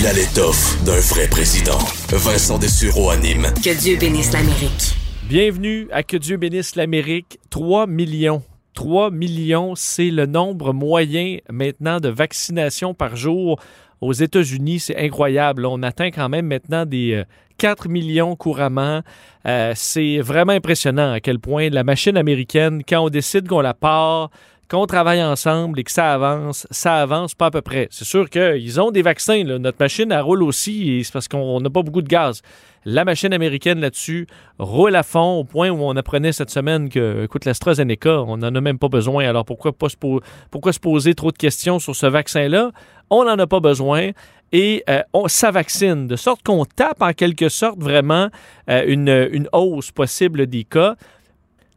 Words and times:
Il 0.00 0.06
a 0.06 0.14
l'étoffe 0.14 0.82
d'un 0.84 0.98
vrai 0.98 1.28
président. 1.28 1.76
Vincent 2.08 2.58
Dessureau 2.58 3.10
anime. 3.10 3.48
Que 3.62 3.78
Dieu 3.78 3.98
bénisse 3.98 4.32
l'Amérique. 4.32 4.96
Bienvenue 5.28 5.88
à 5.92 6.02
Que 6.02 6.16
Dieu 6.16 6.38
bénisse 6.38 6.74
l'Amérique. 6.74 7.38
3 7.50 7.86
millions 7.86 8.42
3 8.72 9.10
millions, 9.10 9.74
c'est 9.74 10.08
le 10.10 10.24
nombre 10.24 10.72
moyen 10.72 11.36
maintenant 11.50 12.00
de 12.00 12.08
vaccinations 12.08 12.94
par 12.94 13.14
jour 13.14 13.60
aux 14.00 14.14
États-Unis. 14.14 14.80
C'est 14.80 14.96
incroyable. 14.96 15.66
On 15.66 15.82
atteint 15.82 16.10
quand 16.10 16.30
même 16.30 16.46
maintenant 16.46 16.86
des 16.86 17.22
4 17.58 17.84
euh, 17.84 17.90
millions 17.90 18.36
couramment. 18.36 19.02
Euh, 19.44 19.72
c'est 19.76 20.20
vraiment 20.20 20.52
impressionnant 20.52 21.12
à 21.12 21.20
quel 21.20 21.38
point 21.38 21.68
la 21.68 21.84
machine 21.84 22.16
américaine, 22.16 22.84
quand 22.88 23.04
on 23.04 23.10
décide 23.10 23.46
qu'on 23.48 23.60
la 23.60 23.74
part, 23.74 24.30
qu'on 24.70 24.86
travaille 24.86 25.22
ensemble 25.22 25.80
et 25.80 25.84
que 25.84 25.90
ça 25.90 26.12
avance, 26.14 26.66
ça 26.70 27.02
avance 27.02 27.34
pas 27.34 27.46
à 27.46 27.50
peu 27.50 27.60
près. 27.60 27.88
C'est 27.90 28.04
sûr 28.04 28.30
qu'ils 28.30 28.80
ont 28.80 28.92
des 28.92 29.02
vaccins. 29.02 29.42
Notre 29.42 29.78
machine, 29.80 30.12
elle 30.12 30.20
roule 30.20 30.44
aussi 30.44 30.92
et 30.92 31.02
c'est 31.02 31.12
parce 31.12 31.26
qu'on 31.26 31.60
n'a 31.60 31.68
pas 31.68 31.82
beaucoup 31.82 32.02
de 32.02 32.08
gaz. 32.08 32.40
La 32.84 33.04
machine 33.04 33.32
américaine 33.32 33.80
là-dessus 33.80 34.28
roule 34.58 34.94
à 34.94 35.02
fond 35.02 35.40
au 35.40 35.44
point 35.44 35.70
où 35.70 35.82
on 35.82 35.96
apprenait 35.96 36.30
cette 36.30 36.50
semaine 36.50 36.88
que, 36.88 37.24
écoute, 37.24 37.44
l'AstraZeneca, 37.44 38.22
on 38.22 38.36
n'en 38.36 38.54
a 38.54 38.60
même 38.60 38.78
pas 38.78 38.88
besoin. 38.88 39.26
Alors 39.26 39.44
pourquoi, 39.44 39.72
pas 39.72 39.88
se 39.88 40.78
poser 40.78 41.14
trop 41.14 41.32
de 41.32 41.36
questions 41.36 41.80
sur 41.80 41.96
ce 41.96 42.06
vaccin-là? 42.06 42.70
On 43.10 43.24
n'en 43.24 43.38
a 43.40 43.46
pas 43.48 43.60
besoin 43.60 44.10
et 44.52 44.84
euh, 44.88 45.02
on, 45.12 45.26
ça 45.26 45.50
vaccine, 45.50 46.06
de 46.06 46.14
sorte 46.14 46.44
qu'on 46.44 46.64
tape 46.64 47.02
en 47.02 47.12
quelque 47.12 47.48
sorte 47.48 47.80
vraiment 47.80 48.28
euh, 48.68 48.84
une 48.86 49.48
hausse 49.52 49.90
possible 49.90 50.46
des 50.46 50.62
cas. 50.62 50.94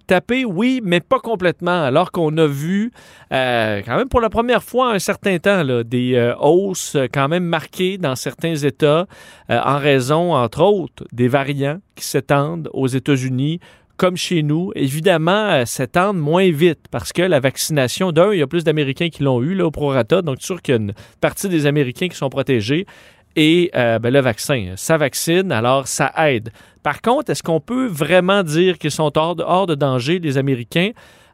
Taper, 0.08 0.46
oui, 0.46 0.82
mais 0.84 1.00
pas 1.00 1.20
complètement. 1.20 1.84
Alors 1.84 2.12
qu'on 2.12 2.38
a 2.38 2.48
vu, 2.48 2.92
euh, 3.32 3.82
quand 3.86 3.96
même 3.96 4.10
pour 4.10 4.22
la 4.22 4.30
première 4.30 4.64
fois 4.64 4.94
un 4.94 5.00
certain 5.00 5.38
temps, 5.40 5.64
des 5.84 6.16
euh, 6.16 6.36
hausses 6.40 6.98
quand 7.14 7.30
même 7.30 7.46
marquées 7.46 7.98
dans 7.98 8.16
certains 8.16 8.56
États 8.56 9.08
euh, 9.50 9.60
en 9.64 9.78
raison, 9.78 10.34
entre 10.34 10.62
autres, 10.62 11.06
des 11.14 11.28
variants 11.28 11.80
qui 11.96 12.06
s'étendent 12.06 12.70
aux 12.74 12.88
États-Unis 12.88 13.60
comme 13.96 14.18
chez 14.18 14.42
nous, 14.42 14.72
évidemment, 14.76 15.66
s'étendent 15.66 16.18
moins 16.18 16.50
vite 16.50 16.88
parce 16.90 17.14
que 17.14 17.22
la 17.22 17.40
vaccination, 17.40 18.12
d'un, 18.12 18.34
il 18.34 18.40
y 18.40 18.42
a 18.42 18.48
plus 18.48 18.64
d'Américains 18.64 19.10
qui 19.10 19.22
l'ont 19.22 19.42
eu 19.42 19.54
là, 19.54 19.68
au 19.68 19.72
prorata, 19.72 20.24
donc 20.24 20.42
sûr 20.42 20.62
qu'il 20.62 20.74
y 20.74 20.78
a 20.78 20.82
une 20.82 20.94
partie 21.22 21.48
des 21.48 21.68
Américains 21.68 22.08
qui 22.08 22.18
sont 22.18 22.30
protégés 22.30 22.88
et 23.36 23.72
ben, 23.74 24.10
le 24.10 24.20
vaccin, 24.20 24.74
ça 24.76 24.98
vaccine, 24.98 25.52
alors 25.52 25.88
ça 25.88 26.12
aide. 26.18 26.52
Par 26.84 27.02
contre, 27.02 27.32
est-ce 27.32 27.42
qu'on 27.42 27.62
peut 27.62 27.88
vraiment 27.88 28.44
dire 28.44 28.78
qu'ils 28.78 28.92
sont 28.92 29.18
hors 29.18 29.66
de, 29.66 29.76
danger, 29.76 30.20
les 30.20 30.38
Américains? 30.38 30.92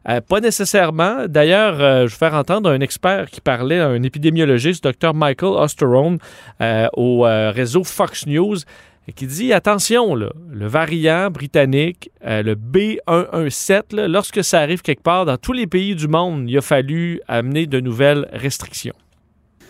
Euh, 0.08 0.20
pas 0.20 0.40
nécessairement. 0.40 1.26
D'ailleurs, 1.26 1.80
euh, 1.80 2.06
je 2.06 2.12
vais 2.12 2.18
faire 2.18 2.34
entendre 2.34 2.70
un 2.70 2.80
expert 2.80 3.28
qui 3.30 3.40
parlait, 3.40 3.80
un 3.80 4.02
épidémiologiste, 4.02 4.82
Dr. 4.84 5.12
Michael 5.12 5.50
Osterone, 5.50 6.18
euh, 6.60 6.88
au 6.94 7.22
réseau 7.22 7.84
Fox 7.84 8.26
News, 8.26 8.56
qui 9.14 9.26
dit 9.26 9.52
attention, 9.52 10.14
le 10.14 10.30
variant 10.52 11.30
britannique, 11.30 12.10
le 12.22 12.54
B117, 12.54 14.06
lorsque 14.06 14.44
ça 14.44 14.60
arrive 14.60 14.82
quelque 14.82 15.02
part 15.02 15.24
dans 15.24 15.36
tous 15.36 15.52
les 15.52 15.66
pays 15.66 15.96
du 15.96 16.06
monde, 16.06 16.48
il 16.48 16.56
a 16.56 16.60
fallu 16.60 17.20
amener 17.26 17.66
de 17.66 17.80
nouvelles 17.80 18.28
restrictions. 18.32 18.94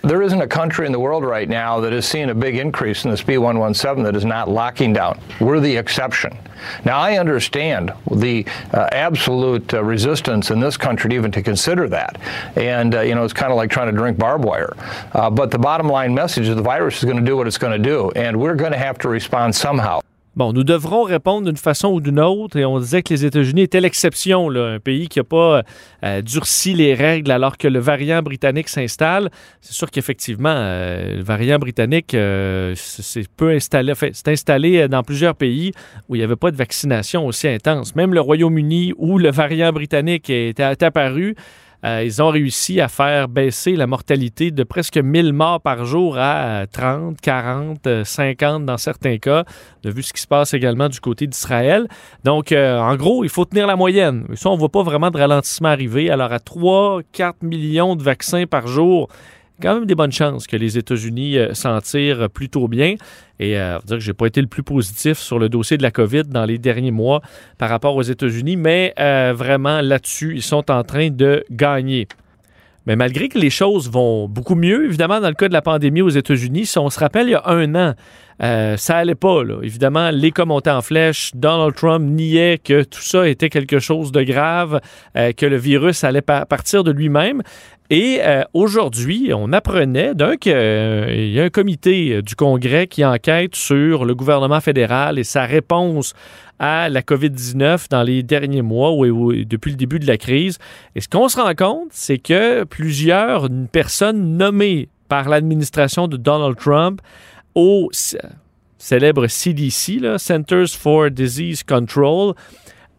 There 0.03 0.23
isn't 0.23 0.41
a 0.41 0.47
country 0.47 0.87
in 0.87 0.93
the 0.93 0.99
world 0.99 1.25
right 1.25 1.47
now 1.47 1.79
that 1.81 1.93
is 1.93 2.07
seeing 2.07 2.31
a 2.31 2.35
big 2.35 2.57
increase 2.57 3.05
in 3.05 3.11
this 3.11 3.23
B117 3.23 4.03
that 4.05 4.17
is 4.17 4.25
not 4.25 4.49
locking 4.49 4.95
down. 4.95 5.21
We're 5.41 5.61
the 5.61 5.77
exception. 5.77 6.39
Now, 6.87 6.99
I 6.99 7.19
understand 7.19 7.93
the 8.11 8.47
uh, 8.73 8.89
absolute 8.93 9.75
uh, 9.75 9.85
resistance 9.85 10.51
in 10.51 10.59
this 10.59 10.79
country 10.79 11.15
even 11.15 11.31
to 11.33 11.43
consider 11.43 11.87
that. 11.89 12.19
And, 12.57 12.95
uh, 12.95 13.01
you 13.03 13.15
know, 13.15 13.25
it's 13.25 13.35
kind 13.35 13.53
of 13.53 13.57
like 13.57 13.71
trying 13.71 13.91
to 13.91 13.97
drink 13.97 14.17
barbed 14.17 14.45
wire. 14.45 14.75
Uh, 15.13 15.29
but 15.29 15.51
the 15.51 15.59
bottom 15.59 15.89
line 15.89 16.15
message 16.15 16.49
is 16.49 16.57
the 16.57 16.63
virus 16.63 16.99
is 16.99 17.05
going 17.05 17.19
to 17.19 17.25
do 17.25 17.37
what 17.37 17.47
it's 17.47 17.59
going 17.59 17.77
to 17.81 17.89
do, 17.89 18.11
and 18.13 18.39
we're 18.39 18.57
going 18.57 18.73
to 18.73 18.79
have 18.79 18.99
to 18.99 19.09
respond 19.09 19.55
somehow. 19.55 20.01
Bon, 20.41 20.55
nous 20.55 20.65
devrons 20.65 21.03
répondre 21.03 21.49
d'une 21.49 21.59
façon 21.59 21.89
ou 21.89 22.01
d'une 22.01 22.19
autre, 22.19 22.57
et 22.57 22.65
on 22.65 22.79
disait 22.79 23.03
que 23.03 23.13
les 23.13 23.27
États-Unis 23.27 23.61
étaient 23.61 23.83
l'exception, 23.83 24.51
un 24.51 24.79
pays 24.79 25.07
qui 25.07 25.19
n'a 25.19 25.25
pas 25.25 25.65
euh, 26.03 26.23
durci 26.23 26.73
les 26.73 26.95
règles 26.95 27.31
alors 27.31 27.59
que 27.59 27.69
le 27.69 27.79
variant 27.79 28.23
britannique 28.23 28.71
s'installe. 28.71 29.29
C'est 29.61 29.75
sûr 29.75 29.91
qu'effectivement, 29.91 30.55
euh, 30.55 31.17
le 31.17 31.23
variant 31.23 31.59
britannique 31.59 32.15
euh, 32.15 32.73
c'est 32.75 33.29
peu 33.29 33.51
installé, 33.51 33.93
installé 34.25 34.89
dans 34.89 35.03
plusieurs 35.03 35.35
pays 35.35 35.73
où 36.09 36.15
il 36.15 36.21
n'y 36.21 36.25
avait 36.25 36.37
pas 36.37 36.51
de 36.51 36.57
vaccination 36.57 37.27
aussi 37.27 37.47
intense. 37.47 37.95
Même 37.95 38.15
le 38.15 38.23
Royaume-Uni 38.23 38.95
où 38.97 39.19
le 39.19 39.31
variant 39.31 39.73
britannique 39.73 40.31
est 40.31 40.59
apparu, 40.59 41.37
euh, 41.85 42.03
ils 42.05 42.23
ont 42.23 42.29
réussi 42.29 42.81
à 42.81 42.89
faire 42.89 43.29
baisser 43.29 43.77
la 43.77 43.87
mortalité 43.87 44.51
de 44.51 44.63
presque 44.65 44.99
1000 44.99 45.33
morts 45.33 45.61
par 45.61 45.85
jour 45.85 46.17
à 46.19 46.67
30, 46.67 47.21
40, 47.21 48.05
50 48.05 48.67
dans 48.67 48.77
certains 48.77 49.19
cas. 49.19 49.45
A 49.85 49.91
vu 49.91 50.03
ce 50.03 50.13
qui 50.13 50.21
se 50.21 50.27
passe 50.27 50.53
également 50.53 50.89
du 50.89 51.01
côté 51.01 51.27
d'Israël. 51.27 51.89
Donc, 52.25 52.53
euh, 52.53 52.79
en 52.79 52.97
gros, 52.97 53.25
il 53.25 53.31
faut 53.31 53.45
tenir 53.45 53.67
la 53.67 53.77
moyenne. 53.77 54.27
Ça, 54.35 54.51
on 54.51 54.55
ne 54.55 54.59
voit 54.59 54.69
pas 54.69 54.83
vraiment 54.83 55.11
de 55.11 55.17
ralentissement 55.17 55.69
arriver. 55.69 56.11
Alors, 56.11 56.33
à 56.33 56.39
3, 56.39 57.01
4 57.13 57.43
millions 57.43 57.97
de 57.97 58.03
vaccins 58.03 58.45
par 58.47 58.67
jour, 58.67 59.09
quand 59.61 59.75
même 59.75 59.87
des 59.87 59.95
bonnes 59.95 60.13
chances 60.13 60.47
que 60.47 60.57
les 60.57 60.79
États-Unis 60.79 61.39
euh, 61.39 61.55
s'en 61.55 61.81
tirent 61.81 62.29
plutôt 62.31 62.69
bien. 62.69 62.95
Et 63.39 63.59
euh, 63.59 63.79
dire 63.85 63.97
que 63.97 64.03
j'ai 64.03 64.13
pas 64.13 64.27
été 64.27 64.41
le 64.41 64.47
plus 64.47 64.63
positif 64.63 65.19
sur 65.19 65.39
le 65.39 65.49
dossier 65.49 65.77
de 65.77 65.83
la 65.83 65.91
COVID 65.91 66.25
dans 66.25 66.45
les 66.45 66.59
derniers 66.59 66.91
mois 66.91 67.23
par 67.59 67.71
rapport 67.71 67.97
aux 67.97 68.03
États-Unis, 68.03 68.57
mais 68.57 68.93
euh, 68.99 69.33
vraiment 69.35 69.81
là-dessus, 69.81 70.35
ils 70.35 70.43
sont 70.43 70.71
en 70.71 70.83
train 70.83 71.11
de 71.11 71.45
gagner. 71.51 72.07
Mais 72.87 72.97
malgré 72.97 73.29
que 73.29 73.39
les 73.39 73.51
choses 73.51 73.91
vont 73.91 74.29
beaucoup 74.29 74.55
mieux, 74.55 74.87
évidemment, 74.87 75.21
dans 75.21 75.29
le 75.29 75.35
cas 75.35 75.49
de 75.49 75.53
la 75.53 75.63
pandémie 75.63 76.03
aux 76.03 76.09
États-Unis, 76.09 76.67
si 76.67 76.79
on 76.79 76.91
se 76.91 76.99
rappelle, 76.99 77.29
il 77.29 77.33
y 77.33 77.35
a 77.35 77.43
un 77.47 77.75
an, 77.75 77.95
euh, 78.43 78.77
ça 78.77 78.97
allait 78.97 79.15
pas. 79.15 79.43
Évidemment, 79.63 80.11
les 80.11 80.31
cas 80.31 80.45
montaient 80.45 80.71
en 80.71 80.83
flèche. 80.83 81.33
Donald 81.35 81.75
Trump 81.75 82.05
niait 82.05 82.59
que 82.59 82.83
tout 82.83 83.03
ça 83.03 83.29
était 83.29 83.51
quelque 83.51 83.79
chose 83.79 84.13
de 84.13 84.23
grave, 84.23 84.81
euh, 85.17 85.33
que 85.33 85.47
le 85.47 85.57
virus 85.57 86.05
allait 86.05 86.23
partir 86.23 86.85
de 86.85 86.91
lui-même. 86.91 87.43
Et 87.91 88.21
euh, 88.21 88.45
aujourd'hui, 88.55 89.33
on 89.35 89.53
apprenait 89.53 90.15
d'un 90.15 90.37
qu'il 90.37 90.53
y 90.53 91.41
a 91.41 91.45
un 91.45 91.51
comité 91.51 92.23
du 92.23 92.37
Congrès 92.37 92.87
qui 92.87 93.05
enquête 93.05 93.57
sur 93.57 94.05
le 94.05 94.15
gouvernement 94.15 94.61
fédéral 94.61 95.19
et 95.19 95.25
sa 95.25 95.45
réponse 95.45 96.15
à 96.61 96.89
la 96.89 97.03
COVID-19 97.03 97.89
dans 97.91 98.03
les 98.03 98.23
derniers 98.23 98.63
mois 98.63 98.93
ou, 98.93 99.33
depuis 99.33 99.73
le 99.73 99.77
début 99.77 99.99
de 99.99 100.07
la 100.07 100.19
crise. 100.19 100.59
Et 100.95 101.01
ce 101.01 101.09
qu'on 101.09 101.29
se 101.29 101.41
rend 101.41 101.55
compte, 101.55 101.89
c'est 101.91 102.19
que 102.19 102.65
plusieurs 102.65 103.49
personnes 103.73 104.37
nommées 104.37 104.89
par 105.09 105.29
l'administration 105.29 106.07
de 106.07 106.17
Donald 106.17 106.57
Trump 106.57 107.01
au 107.55 107.91
célèbre 108.79 109.27
CDC, 109.27 110.19
Centers 110.19 110.71
for 110.71 111.11
Disease 111.11 111.63
Control, 111.63 112.35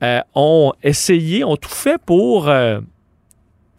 euh, 0.04 0.20
ont 0.34 0.74
essayé, 0.84 1.44
ont 1.44 1.58
tout 1.58 1.70
fait 1.70 2.00
pour, 2.04 2.50
euh, 2.50 2.80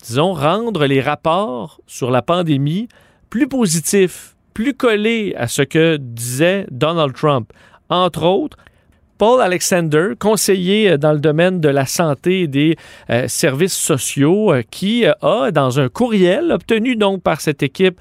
disons, 0.04 0.34
rendre 0.34 0.86
les 0.86 1.00
rapports 1.00 1.80
sur 1.86 2.10
la 2.10 2.22
pandémie 2.22 2.88
plus 3.28 3.48
positifs, 3.48 4.36
plus 4.54 4.74
collés 4.74 5.34
à 5.36 5.48
ce 5.48 5.62
que 5.62 5.96
disait 5.96 6.66
Donald 6.70 7.14
Trump. 7.14 7.52
Entre 7.88 8.24
autres, 8.24 8.56
Paul 9.18 9.40
Alexander, 9.40 10.10
conseiller 10.18 10.98
dans 10.98 11.12
le 11.12 11.18
domaine 11.20 11.60
de 11.60 11.68
la 11.68 11.86
santé 11.86 12.42
et 12.42 12.48
des 12.48 12.76
euh, 13.10 13.26
services 13.28 13.76
sociaux, 13.76 14.52
qui 14.70 15.04
a, 15.06 15.50
dans 15.50 15.80
un 15.80 15.88
courriel 15.88 16.52
obtenu 16.52 16.94
donc 16.94 17.22
par 17.22 17.40
cette 17.40 17.62
équipe 17.62 18.00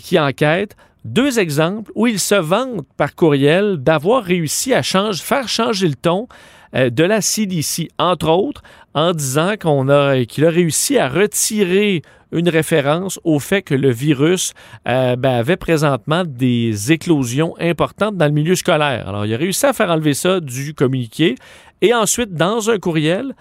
qui 0.00 0.18
enquête, 0.18 0.76
deux 1.04 1.38
exemples 1.38 1.92
où 1.94 2.06
il 2.06 2.18
se 2.18 2.34
vante 2.34 2.86
par 2.96 3.14
courriel 3.14 3.76
d'avoir 3.78 4.24
réussi 4.24 4.72
à 4.72 4.82
faire 4.82 5.48
changer 5.48 5.88
le 5.88 5.94
ton 5.94 6.28
de 6.72 7.04
la 7.04 7.20
CDC, 7.20 7.88
entre 7.98 8.28
autres 8.30 8.62
en 8.94 9.12
disant 9.12 9.54
qu'on 9.60 9.88
a 9.88 10.24
qu'il 10.24 10.44
a 10.44 10.50
réussi 10.50 10.98
à 10.98 11.08
retirer 11.08 12.02
une 12.34 12.48
référence 12.48 13.20
au 13.22 13.38
fait 13.38 13.62
que 13.62 13.74
le 13.74 13.90
virus 13.90 14.54
euh, 14.88 15.16
ben, 15.16 15.34
avait 15.34 15.56
présentement 15.56 16.24
des 16.26 16.92
éclosions 16.92 17.54
importantes 17.60 18.16
dans 18.16 18.26
le 18.26 18.32
milieu 18.32 18.56
scolaire. 18.56 19.08
Alors, 19.08 19.24
il 19.24 19.32
a 19.32 19.36
réussi 19.36 19.64
à 19.66 19.72
faire 19.72 19.90
enlever 19.90 20.14
ça 20.14 20.40
du 20.40 20.74
communiqué 20.74 21.36
et 21.80 21.94
ensuite, 21.94 22.34
dans 22.34 22.70
un 22.70 22.78
courriel, 22.78 23.34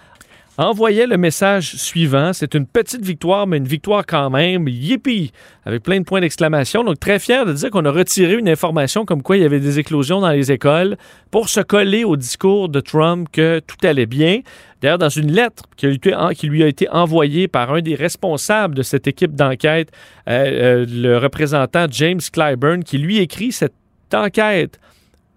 envoyait 0.58 1.08
le 1.08 1.18
message 1.18 1.76
suivant. 1.76 2.34
C'est 2.34 2.54
une 2.54 2.66
petite 2.66 3.04
victoire, 3.04 3.48
mais 3.48 3.58
une 3.58 3.68
victoire 3.68 4.06
quand 4.06 4.30
même. 4.30 4.68
Yippee! 4.68 5.32
Avec 5.66 5.84
plein 5.84 6.00
de 6.00 6.06
points 6.06 6.22
d'exclamation. 6.22 6.84
Donc, 6.84 7.00
très 7.00 7.20
fier 7.20 7.46
de 7.46 7.54
dire 7.54 7.70
qu'on 7.72 7.86
a 7.86 7.92
retiré 7.92 8.34
une 8.34 8.50
information 8.50 9.06
comme 9.06 9.24
quoi 9.24 9.38
il 9.38 9.44
y 9.44 9.46
avait 9.46 9.60
des 9.60 9.80
éclosions 9.80 10.22
dans 10.22 10.30
les 10.30 10.52
écoles 10.52 10.98
pour 11.32 11.50
se 11.50 11.62
coller 11.62 12.04
au 12.04 12.16
discours 12.16 12.70
de 12.70 12.80
Trump 12.80 13.28
que 13.32 13.60
tout 13.60 13.88
allait 13.88 14.06
bien. 14.06 14.42
D'ailleurs, 14.82 14.98
dans 14.98 15.10
une 15.10 15.32
lettre 15.32 15.64
qui, 15.78 15.88
lui 15.88 16.64
a 16.64 16.68
été 16.68 16.90
envoyée 16.90 17.48
par 17.48 17.74
un 17.74 17.82
des 17.82 17.96
responsables 17.96 18.76
de 18.76 18.84
cette 18.84 19.08
équipe 19.08 19.34
d'enquête, 19.34 19.90
euh, 20.28 20.84
euh, 20.84 20.86
le 20.88 21.18
représentant 21.18 21.86
James 21.90 22.20
Clyburn, 22.32 22.84
qui 22.84 22.98
lui 22.98 23.20
écrit 23.20 23.54
cette 23.54 23.74
enquête 24.14 24.80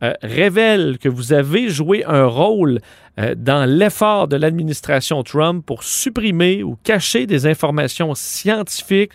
euh, 0.03 0.13
révèle 0.23 0.99
que 0.99 1.09
vous 1.09 1.33
avez 1.33 1.71
joué 1.71 2.05
un 2.05 2.27
rôle 2.27 2.81
euh, 3.19 3.35
dans 3.35 3.65
l'effort 3.65 4.29
de 4.29 4.37
l'administration 4.37 5.23
Trump 5.23 5.65
pour 5.65 5.85
supprimer 5.85 6.63
ou 6.63 6.77
cacher 6.85 7.27
des 7.27 7.47
informations 7.47 8.15
scientifiques 8.15 9.13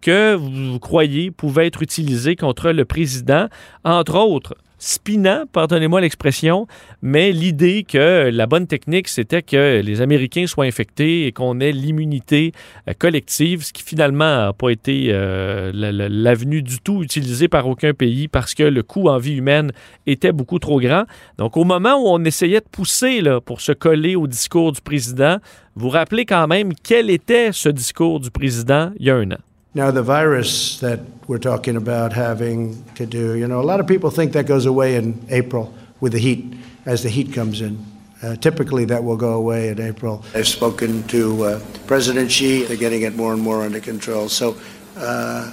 que 0.00 0.34
vous 0.34 0.78
croyez 0.78 1.30
pouvaient 1.30 1.66
être 1.66 1.82
utilisées 1.82 2.36
contre 2.36 2.70
le 2.70 2.84
président, 2.84 3.48
entre 3.84 4.16
autres 4.16 4.54
spinant, 4.80 5.44
pardonnez-moi 5.52 6.00
l'expression, 6.00 6.66
mais 7.02 7.32
l'idée 7.32 7.84
que 7.86 8.30
la 8.32 8.46
bonne 8.46 8.66
technique, 8.66 9.08
c'était 9.08 9.42
que 9.42 9.80
les 9.84 10.00
Américains 10.00 10.46
soient 10.46 10.64
infectés 10.64 11.26
et 11.26 11.32
qu'on 11.32 11.60
ait 11.60 11.70
l'immunité 11.70 12.52
euh, 12.88 12.94
collective, 12.98 13.62
ce 13.62 13.72
qui 13.72 13.82
finalement 13.82 14.24
n'a 14.24 14.52
pas 14.54 14.70
été 14.70 15.08
euh, 15.10 15.70
l'avenue 15.74 16.62
du 16.62 16.80
tout 16.80 17.02
utilisée 17.02 17.46
par 17.46 17.68
aucun 17.68 17.92
pays 17.92 18.26
parce 18.26 18.54
que 18.54 18.62
le 18.62 18.82
coût 18.82 19.08
en 19.08 19.18
vie 19.18 19.34
humaine 19.34 19.70
était 20.06 20.32
beaucoup 20.32 20.58
trop 20.58 20.80
grand. 20.80 21.04
Donc 21.36 21.58
au 21.58 21.64
moment 21.64 22.02
où 22.02 22.08
on 22.08 22.24
essayait 22.24 22.60
de 22.60 22.68
pousser 22.72 23.20
là, 23.20 23.40
pour 23.40 23.60
se 23.60 23.72
coller 23.72 24.16
au 24.16 24.26
discours 24.26 24.72
du 24.72 24.80
président, 24.80 25.36
vous 25.76 25.90
rappelez 25.90 26.24
quand 26.24 26.46
même 26.48 26.72
quel 26.82 27.10
était 27.10 27.52
ce 27.52 27.68
discours 27.68 28.18
du 28.18 28.30
président 28.30 28.92
il 28.98 29.06
y 29.06 29.10
a 29.10 29.16
un 29.16 29.30
an? 29.32 29.49
Now, 29.72 29.92
the 29.92 30.02
virus 30.02 30.80
that 30.80 30.98
we're 31.28 31.38
talking 31.38 31.76
about 31.76 32.12
having 32.12 32.82
to 32.94 33.06
do, 33.06 33.36
you 33.36 33.46
know, 33.46 33.60
a 33.60 33.62
lot 33.62 33.78
of 33.78 33.86
people 33.86 34.10
think 34.10 34.32
that 34.32 34.46
goes 34.46 34.66
away 34.66 34.96
in 34.96 35.24
April 35.30 35.72
with 36.00 36.12
the 36.12 36.18
heat, 36.18 36.54
as 36.86 37.04
the 37.04 37.08
heat 37.08 37.32
comes 37.32 37.60
in. 37.60 37.86
Uh, 38.20 38.34
typically, 38.34 38.84
that 38.86 39.04
will 39.04 39.16
go 39.16 39.34
away 39.34 39.68
in 39.68 39.80
April. 39.80 40.24
I've 40.34 40.48
spoken 40.48 41.04
to 41.04 41.44
uh, 41.44 41.60
President 41.86 42.32
Xi. 42.32 42.64
They're 42.64 42.76
getting 42.76 43.02
it 43.02 43.14
more 43.14 43.32
and 43.32 43.40
more 43.40 43.62
under 43.62 43.78
control. 43.78 44.28
So 44.28 44.56
uh, 44.96 45.52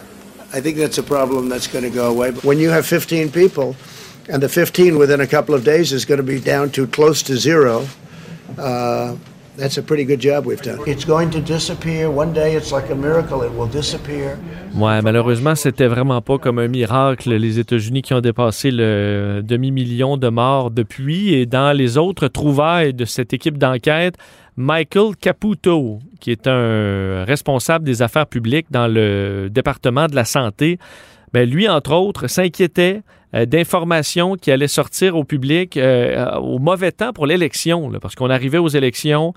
I 0.52 0.62
think 0.62 0.78
that's 0.78 0.98
a 0.98 1.04
problem 1.04 1.48
that's 1.48 1.68
going 1.68 1.84
to 1.84 1.92
go 1.92 2.10
away. 2.10 2.32
But 2.32 2.44
when 2.44 2.58
you 2.58 2.72
have 2.72 2.88
15 2.88 3.32
people, 3.32 3.76
and 4.30 4.42
the 4.42 4.50
15 4.50 4.98
within 4.98 5.22
a 5.22 5.28
couple 5.28 5.54
of 5.54 5.64
days 5.64 5.94
is 5.94 6.06
going 6.06 6.18
to 6.18 6.24
be 6.24 6.40
down 6.40 6.72
to 6.72 6.88
close 6.88 7.22
to 7.24 7.38
zero, 7.38 7.88
uh, 8.58 9.16
That's 9.58 9.80
a 9.80 9.82
pretty 9.82 10.06
good 10.06 10.22
job 10.22 10.46
we've 10.46 10.62
done. 10.62 10.80
It's 10.86 11.04
going 11.04 11.32
to 11.32 11.42
disappear. 11.42 12.12
One 12.12 12.32
day 12.32 12.56
it's 12.56 12.72
like 12.72 12.92
a 12.92 12.96
miracle. 12.96 13.42
It 13.42 13.52
will 13.58 13.68
disappear. 13.68 14.38
Ouais, 14.76 15.02
malheureusement, 15.02 15.56
c'était 15.56 15.88
vraiment 15.88 16.22
pas 16.22 16.38
comme 16.38 16.60
un 16.60 16.68
miracle. 16.68 17.34
Les 17.34 17.58
États-Unis 17.58 18.04
qui 18.04 18.14
ont 18.14 18.22
dépassé 18.22 18.70
le 18.70 19.42
demi-million 19.44 20.18
de 20.18 20.30
morts 20.30 20.70
depuis. 20.70 21.34
Et 21.34 21.48
dans 21.48 21.76
les 21.76 21.98
autres 21.98 22.28
trouvailles 22.28 22.94
de 22.94 23.06
cette 23.06 23.34
équipe 23.34 23.58
d'enquête, 23.58 24.16
Michael 24.58 25.16
Caputo, 25.20 26.00
qui 26.20 26.30
est 26.30 26.46
un 26.46 27.24
responsable 27.26 27.84
des 27.84 28.04
affaires 28.04 28.28
publiques 28.28 28.68
dans 28.70 28.88
le 28.88 29.50
département 29.50 30.06
de 30.06 30.14
la 30.14 30.26
santé, 30.26 30.78
ben 31.34 31.50
lui, 31.50 31.68
entre 31.68 31.94
autres, 31.94 32.28
s'inquiétait 32.28 32.98
euh, 32.98 33.17
d'informations 33.34 34.36
qui 34.36 34.52
allaient 34.52 34.68
sortir 34.68 35.18
au 35.18 35.24
public 35.24 35.78
euh, 35.78 36.36
au 36.36 36.60
mauvais 36.60 36.92
temps 36.92 37.14
pour 37.14 37.26
l'élection, 37.26 37.92
parce 38.02 38.16
qu'on 38.16 38.30
arrivait 38.30 38.58
aux 38.58 38.70
élections 38.70 39.34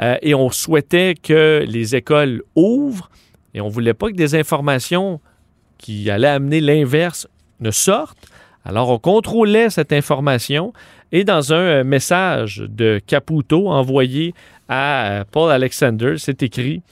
euh, 0.00 0.16
et 0.22 0.34
on 0.34 0.50
souhaitait 0.50 1.14
que 1.14 1.64
les 1.66 1.94
écoles 1.94 2.42
ouvrent 2.56 3.10
et 3.52 3.60
on 3.60 3.66
ne 3.66 3.72
voulait 3.72 3.94
pas 3.94 4.08
que 4.08 4.16
des 4.16 4.34
informations 4.34 5.20
qui 5.78 6.10
allaient 6.10 6.28
amener 6.28 6.60
l'inverse 6.60 7.28
ne 7.60 7.70
sortent. 7.70 8.26
Alors 8.64 8.90
on 8.90 8.98
contrôlait 8.98 9.68
cette 9.68 9.92
information 9.92 10.72
et 11.12 11.24
dans 11.24 11.52
un 11.52 11.84
message 11.84 12.64
de 12.66 13.00
Caputo 13.06 13.68
envoyé 13.68 14.34
à 14.68 15.24
Paul 15.30 15.52
Alexander, 15.52 16.14
c'est 16.16 16.42
écrit 16.42 16.82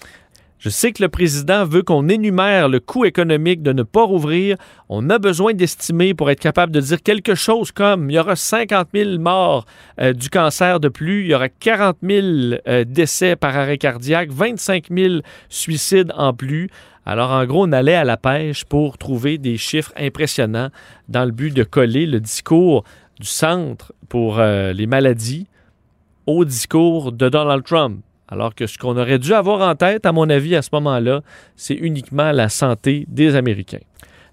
je 0.63 0.69
sais 0.69 0.93
que 0.93 1.03
le 1.03 1.09
président 1.09 1.65
veut 1.65 1.83
qu'on 1.83 2.09
énumère 2.09 2.69
le 2.69 2.79
coût 2.79 3.05
économique 3.05 3.63
de 3.63 3.73
ne 3.73 3.83
pas 3.83 4.05
rouvrir. 4.05 4.57
On 4.89 5.11
a 5.11 5.19
besoin 5.19 5.55
d'estimer 5.55 6.15
pour 6.15 6.31
être 6.31 6.39
capable 6.39 6.71
de 6.71 6.79
dire 6.79 7.03
quelque 7.03 7.35
chose 7.35 7.73
comme 7.73 8.09
il 8.09 8.15
y 8.15 8.19
aura 8.21 8.37
50 8.37 8.91
000 8.95 9.19
morts 9.19 9.67
euh, 10.01 10.13
du 10.13 10.31
cancer 10.31 10.79
de 10.79 10.89
plus, 10.89 11.23
il 11.23 11.31
y 11.31 11.35
aura 11.35 11.49
40 11.49 11.97
000 12.01 12.27
euh, 12.69 12.85
décès 12.85 13.35
par 13.35 13.57
arrêt 13.57 13.77
cardiaque, 13.77 14.31
25 14.31 14.85
000 14.89 15.15
suicides 15.49 16.13
en 16.17 16.33
plus. 16.33 16.71
Alors, 17.07 17.33
en 17.33 17.45
gros, 17.45 17.67
on 17.67 17.73
allait 17.73 17.97
à 17.97 18.05
la 18.05 18.17
pêche 18.17 18.65
pour 18.65 18.99
trouver 18.99 19.39
des 19.39 19.57
chiffres 19.57 19.93
impressionnants 19.97 20.69
dans 21.09 21.25
le 21.25 21.33
but 21.33 21.53
de 21.53 21.65
coller 21.65 22.07
le 22.07 22.21
discours 22.21 22.85
du 23.19 23.27
Centre 23.27 23.93
pour 24.09 24.39
euh, 24.39 24.73
les 24.73 24.87
maladies 24.87 25.49
au 26.29 26.45
discours 26.45 27.11
de 27.11 27.29
Donald 27.29 27.65
Trump. 27.65 28.05
Alors 28.33 28.55
que 28.55 28.67
ce 28.67 28.79
qu'on 28.79 28.97
aurait 28.97 29.19
dû 29.19 29.35
avoir 29.35 29.61
en 29.69 29.75
tête, 29.75 30.07
à 30.07 30.13
mon 30.13 30.31
avis, 30.31 30.57
à 30.57 30.63
ce 30.63 30.71
moment-là, 30.73 31.21
c'est 31.55 31.75
uniquement 31.75 32.33
la 32.33 32.49
santé 32.49 33.05
des 33.09 33.37
Américains. 33.37 33.85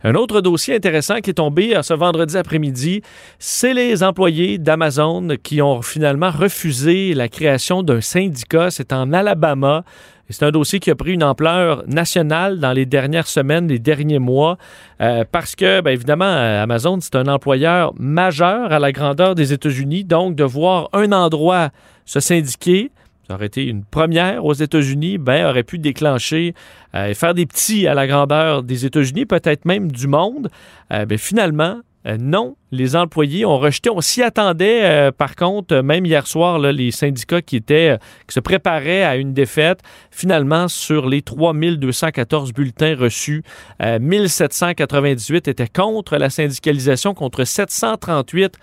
Un 0.05 0.15
autre 0.15 0.39
dossier 0.39 0.73
intéressant 0.73 1.19
qui 1.19 1.31
est 1.31 1.33
tombé 1.33 1.77
ce 1.81 1.93
vendredi 1.93 2.37
après-midi, 2.37 3.01
c'est 3.39 3.73
les 3.73 4.01
employés 4.01 4.57
d'Amazon 4.57 5.27
qui 5.43 5.61
ont 5.61 5.81
finalement 5.81 6.31
refusé 6.31 7.13
la 7.13 7.27
création 7.27 7.83
d'un 7.83 7.99
syndicat. 7.99 8.71
C'est 8.71 8.93
en 8.93 9.11
Alabama. 9.11 9.83
C'est 10.29 10.45
un 10.45 10.51
dossier 10.51 10.79
qui 10.79 10.91
a 10.91 10.95
pris 10.95 11.11
une 11.11 11.23
ampleur 11.23 11.83
nationale 11.87 12.59
dans 12.59 12.71
les 12.71 12.85
dernières 12.85 13.27
semaines, 13.27 13.67
les 13.67 13.79
derniers 13.79 14.19
mois, 14.19 14.57
euh, 15.01 15.25
parce 15.29 15.57
que, 15.57 15.81
bien 15.81 15.91
évidemment, 15.91 16.31
Amazon, 16.61 16.99
c'est 17.01 17.15
un 17.15 17.27
employeur 17.27 17.93
majeur 17.97 18.71
à 18.71 18.79
la 18.79 18.93
grandeur 18.93 19.35
des 19.35 19.51
États-Unis. 19.51 20.05
Donc, 20.05 20.35
de 20.35 20.45
voir 20.45 20.87
un 20.93 21.11
endroit 21.11 21.71
se 22.05 22.21
syndiquer, 22.21 22.91
aurait 23.29 23.47
été 23.47 23.65
une 23.65 23.83
première 23.83 24.45
aux 24.45 24.53
États-Unis, 24.53 25.17
ben, 25.17 25.47
aurait 25.47 25.63
pu 25.63 25.77
déclencher 25.77 26.53
euh, 26.95 27.07
et 27.07 27.13
faire 27.13 27.33
des 27.33 27.45
petits 27.45 27.87
à 27.87 27.93
la 27.93 28.07
grandeur 28.07 28.63
des 28.63 28.85
États-Unis, 28.85 29.25
peut-être 29.25 29.65
même 29.65 29.91
du 29.91 30.07
monde. 30.07 30.49
Euh, 30.91 31.05
ben, 31.05 31.17
finalement, 31.17 31.79
euh, 32.07 32.17
non, 32.19 32.55
les 32.71 32.95
employés 32.95 33.45
ont 33.45 33.57
rejeté. 33.57 33.89
On 33.89 34.01
s'y 34.01 34.23
attendait, 34.23 35.11
par 35.17 35.35
contre, 35.35 35.81
même 35.81 36.05
hier 36.05 36.25
soir, 36.27 36.59
les 36.59 36.91
syndicats 36.91 37.41
qui 37.41 37.57
étaient, 37.57 37.97
qui 38.27 38.33
se 38.33 38.39
préparaient 38.39 39.03
à 39.03 39.17
une 39.17 39.33
défaite. 39.33 39.81
Finalement, 40.11 40.67
sur 40.67 41.07
les 41.07 41.21
3214 41.21 42.53
bulletins 42.53 42.95
reçus, 42.95 43.43
1798 43.81 45.49
étaient 45.49 45.67
contre 45.67 46.15
la 46.17 46.29
syndicalisation, 46.29 47.13
contre 47.13 47.43
738 47.43 48.57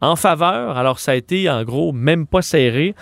en 0.00 0.16
faveur. 0.16 0.76
Alors, 0.76 0.98
ça 0.98 1.12
a 1.12 1.14
été, 1.14 1.48
en 1.48 1.62
gros, 1.64 1.92
même 1.92 2.26
pas 2.26 2.42
serré. 2.42 2.94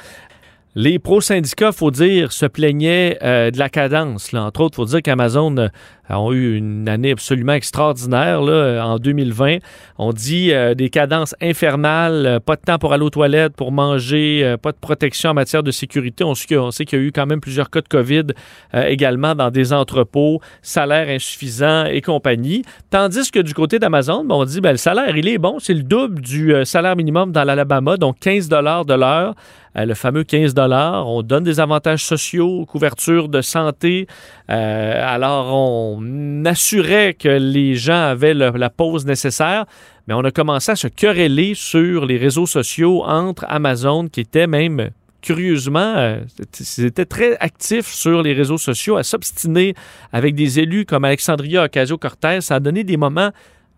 Les 0.74 0.98
pro-syndicats, 0.98 1.72
faut 1.72 1.90
dire, 1.90 2.32
se 2.32 2.46
plaignaient 2.46 3.18
euh, 3.22 3.50
de 3.50 3.58
la 3.58 3.68
cadence. 3.68 4.32
Là. 4.32 4.44
Entre 4.44 4.60
autres, 4.60 4.76
faut 4.76 4.84
dire 4.84 5.02
qu'Amazon 5.02 5.56
euh, 5.56 5.68
ont 6.10 6.32
eu 6.32 6.56
une 6.56 6.88
année 6.88 7.12
absolument 7.12 7.52
extraordinaire 7.52 8.40
là, 8.42 8.84
en 8.86 8.98
2020. 8.98 9.58
On 9.98 10.12
dit 10.12 10.52
euh, 10.52 10.74
des 10.74 10.90
cadences 10.90 11.34
infernales, 11.40 12.24
euh, 12.24 12.40
pas 12.40 12.54
de 12.54 12.60
temps 12.60 12.78
pour 12.78 12.92
aller 12.92 13.02
aux 13.02 13.10
toilettes, 13.10 13.54
pour 13.56 13.72
manger, 13.72 14.42
euh, 14.44 14.56
pas 14.56 14.70
de 14.70 14.76
protection 14.76 15.30
en 15.30 15.34
matière 15.34 15.64
de 15.64 15.72
sécurité. 15.72 16.22
On, 16.22 16.34
sait 16.34 16.84
qu'il 16.84 16.98
y 16.98 17.02
a 17.02 17.04
eu 17.04 17.12
quand 17.12 17.26
même 17.26 17.40
plusieurs 17.40 17.68
cas 17.68 17.80
de 17.80 17.88
COVID 17.88 18.26
également 18.74 19.34
dans 19.34 19.50
des 19.50 19.72
entrepôts, 19.72 20.40
salaire 20.62 21.08
insuffisant 21.08 21.86
et 21.86 22.00
compagnie. 22.00 22.62
Tandis 22.90 23.30
que 23.30 23.40
du 23.40 23.54
côté 23.54 23.78
d'Amazon, 23.78 24.24
ben, 24.24 24.36
on 24.36 24.44
dit 24.44 24.60
ben, 24.60 24.72
le 24.72 24.76
salaire, 24.76 25.16
il 25.16 25.26
est 25.26 25.38
bon, 25.38 25.58
c'est 25.58 25.74
le 25.74 25.82
double 25.82 26.20
du 26.20 26.54
salaire 26.64 26.96
minimum 26.96 27.32
dans 27.32 27.44
l'Alabama, 27.44 27.96
donc 27.96 28.18
15 28.20 28.48
dollars 28.48 28.84
de 28.84 28.94
l'heure 28.94 29.34
le 29.74 29.94
fameux 29.94 30.24
15 30.24 30.54
dollars. 30.54 31.08
On 31.08 31.22
donne 31.22 31.44
des 31.44 31.60
avantages 31.60 32.02
sociaux, 32.04 32.66
couverture 32.66 33.28
de 33.28 33.40
santé. 33.42 34.08
alors, 34.48 35.54
on 35.54 35.97
on 35.98 36.44
assurait 36.44 37.14
que 37.14 37.28
les 37.28 37.74
gens 37.74 38.02
avaient 38.02 38.34
la 38.34 38.70
pause 38.70 39.06
nécessaire, 39.06 39.66
mais 40.06 40.14
on 40.14 40.24
a 40.24 40.30
commencé 40.30 40.72
à 40.72 40.76
se 40.76 40.88
quereller 40.88 41.54
sur 41.54 42.06
les 42.06 42.16
réseaux 42.16 42.46
sociaux 42.46 43.02
entre 43.04 43.44
Amazon, 43.48 44.08
qui 44.08 44.20
était 44.20 44.46
même 44.46 44.90
curieusement, 45.20 45.94
euh, 45.96 46.20
c'était 46.52 47.04
très 47.04 47.36
actif 47.38 47.86
sur 47.86 48.22
les 48.22 48.32
réseaux 48.32 48.58
sociaux, 48.58 48.96
à 48.96 49.02
s'obstiner 49.02 49.74
avec 50.12 50.34
des 50.34 50.60
élus 50.60 50.84
comme 50.84 51.04
Alexandria 51.04 51.64
Ocasio-Cortez. 51.64 52.40
Ça 52.40 52.56
a 52.56 52.60
donné 52.60 52.84
des 52.84 52.96
moments 52.96 53.30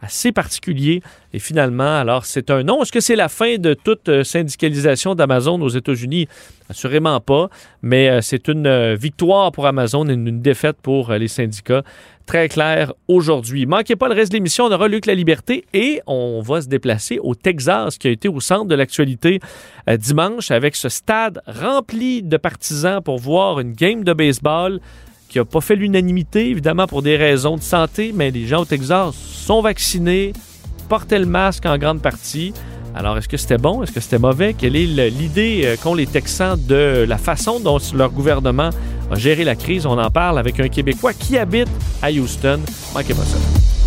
assez 0.03 0.33
particulier. 0.33 1.03
Et 1.33 1.39
finalement, 1.39 1.99
alors 1.99 2.25
c'est 2.25 2.51
un 2.51 2.63
non. 2.63 2.83
Est-ce 2.83 2.93
que 2.93 3.01
c'est 3.01 3.17
la 3.17 3.29
fin 3.29 3.57
de 3.59 3.75
toute 3.75 4.09
euh, 4.09 4.25
syndicalisation 4.25 5.15
d'Amazon 5.15 5.61
aux 5.61 5.69
États-Unis? 5.69 6.27
Assurément 6.69 7.21
pas, 7.21 7.49
mais 7.83 8.09
euh, 8.09 8.21
c'est 8.21 8.49
une 8.49 8.67
euh, 8.67 8.95
victoire 8.95 9.53
pour 9.53 9.67
Amazon 9.67 10.09
et 10.09 10.15
une 10.15 10.41
défaite 10.41 10.77
pour 10.83 11.13
les 11.13 11.29
syndicats. 11.29 11.83
Très 12.27 12.49
clair 12.49 12.93
aujourd'hui. 13.09 13.67
Manquez 13.67 13.97
pas 13.97 14.09
le 14.09 14.15
reste 14.15 14.31
de 14.31 14.37
l'émission, 14.37 14.67
on 14.67 14.73
aura 14.73 14.87
Luc 14.87 15.07
La 15.07 15.15
Liberté 15.15 15.65
et 15.75 16.01
on 16.07 16.41
va 16.43 16.63
se 16.63 16.69
déplacer 16.69 17.19
au 17.21 17.35
Texas 17.35 17.99
qui 17.99 18.07
a 18.07 18.11
été 18.11 18.29
au 18.29 18.39
centre 18.39 18.67
de 18.67 18.75
l'actualité 18.77 19.41
dimanche 19.99 20.53
avec 20.53 20.77
ce 20.77 20.89
stade 20.89 21.43
rempli 21.49 22.23
de 22.23 22.37
partisans 22.37 23.03
pour 23.03 23.19
voir 23.19 23.59
une 23.59 23.73
game 23.73 24.05
de 24.05 24.13
baseball 24.13 24.79
qui 25.31 25.39
n'a 25.39 25.45
pas 25.45 25.61
fait 25.61 25.77
l'unanimité, 25.77 26.51
évidemment 26.51 26.87
pour 26.87 27.03
des 27.03 27.17
raisons 27.17 27.57
de 27.57 27.63
santé, 27.63 28.13
mais 28.15 28.31
les 28.31 28.47
gens 28.47 28.63
au 28.63 28.65
Texas 28.65 29.15
sont 29.15 29.63
vaccinés, 29.63 30.33
portaient 30.89 31.21
le 31.21 31.27
masque 31.27 31.65
en 31.67 31.79
grande 31.79 32.03
partie. 32.03 32.53
Alors, 32.97 33.17
est-ce 33.17 33.29
que 33.29 33.37
c'était 33.37 33.57
bon? 33.57 33.85
Est-ce 33.85 33.93
que 33.93 34.01
c'était 34.01 34.19
mauvais? 34.19 34.55
Quelle 34.55 34.75
est 34.75 34.87
l'idée 35.11 35.63
euh, 35.65 35.77
qu'ont 35.81 35.95
les 35.95 36.09
Texans 36.09 36.59
de 36.67 37.07
la 37.09 37.19
façon 37.19 37.61
dont 37.61 37.79
leur 37.95 38.11
gouvernement 38.11 38.71
a 39.13 39.15
géré 39.15 39.45
la 39.45 39.55
crise? 39.55 39.87
On 39.87 39.97
en 39.97 40.11
parle 40.11 40.41
avec 40.41 40.59
un 40.59 40.69
Québécois 40.69 41.13
qui 41.13 41.39
habite 41.39 41.69
à 42.03 42.11
Houston. 42.11 42.59
Manquez 42.93 43.15
pas 43.15 43.23
ça. 43.23 43.80